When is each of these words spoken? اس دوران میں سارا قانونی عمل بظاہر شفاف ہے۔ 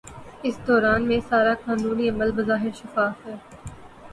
اس 0.43 0.55
دوران 0.67 1.01
میں 1.07 1.19
سارا 1.29 1.53
قانونی 1.65 2.09
عمل 2.09 2.31
بظاہر 2.31 2.71
شفاف 2.75 3.25
ہے۔ 3.27 3.35